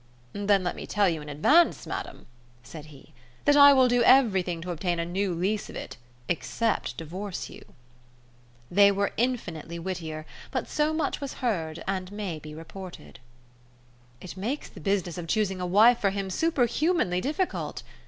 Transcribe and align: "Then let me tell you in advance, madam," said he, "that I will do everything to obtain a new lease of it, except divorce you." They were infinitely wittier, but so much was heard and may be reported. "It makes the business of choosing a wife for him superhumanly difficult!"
"Then 0.33 0.63
let 0.63 0.75
me 0.75 0.87
tell 0.87 1.07
you 1.07 1.21
in 1.21 1.29
advance, 1.29 1.85
madam," 1.85 2.25
said 2.63 2.85
he, 2.87 3.13
"that 3.45 3.55
I 3.55 3.71
will 3.71 3.87
do 3.87 4.01
everything 4.01 4.59
to 4.61 4.71
obtain 4.71 4.97
a 4.97 5.05
new 5.05 5.31
lease 5.31 5.69
of 5.69 5.75
it, 5.75 5.95
except 6.27 6.97
divorce 6.97 7.51
you." 7.51 7.63
They 8.71 8.91
were 8.91 9.13
infinitely 9.15 9.77
wittier, 9.77 10.25
but 10.49 10.67
so 10.67 10.91
much 10.91 11.21
was 11.21 11.33
heard 11.45 11.83
and 11.87 12.11
may 12.11 12.39
be 12.39 12.55
reported. 12.55 13.19
"It 14.19 14.35
makes 14.35 14.69
the 14.69 14.79
business 14.79 15.19
of 15.19 15.27
choosing 15.27 15.61
a 15.61 15.67
wife 15.67 15.99
for 15.99 16.09
him 16.09 16.31
superhumanly 16.31 17.21
difficult!" 17.21 17.83